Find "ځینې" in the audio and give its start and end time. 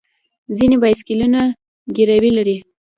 0.57-0.75